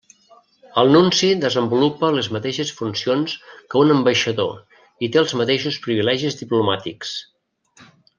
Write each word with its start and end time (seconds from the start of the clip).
El 0.83 0.87
nunci 0.93 1.27
desenvolupa 1.41 2.07
les 2.15 2.29
mateixes 2.37 2.71
funcions 2.79 3.35
que 3.73 3.79
un 3.83 3.95
ambaixador 3.97 4.57
i 4.81 5.11
té 5.17 5.21
els 5.25 5.35
mateixos 5.43 5.79
privilegis 5.85 6.39
diplomàtics. 6.45 7.13